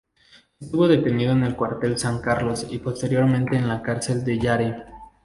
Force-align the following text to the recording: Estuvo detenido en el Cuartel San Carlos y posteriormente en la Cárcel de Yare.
Estuvo 0.59 0.87
detenido 0.87 1.31
en 1.31 1.43
el 1.43 1.55
Cuartel 1.55 1.99
San 1.99 2.21
Carlos 2.23 2.65
y 2.71 2.79
posteriormente 2.79 3.55
en 3.55 3.67
la 3.67 3.83
Cárcel 3.83 4.23
de 4.25 4.39
Yare. 4.39 4.75